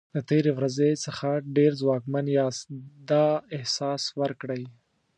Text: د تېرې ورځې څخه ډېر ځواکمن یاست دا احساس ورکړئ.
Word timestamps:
د 0.15 0.17
تېرې 0.29 0.51
ورځې 0.57 0.89
څخه 1.05 1.27
ډېر 1.57 1.71
ځواکمن 1.81 2.25
یاست 2.37 2.65
دا 3.11 3.27
احساس 3.55 4.03
ورکړئ. 4.21 4.63